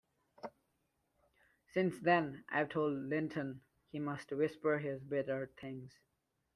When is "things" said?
5.61-5.93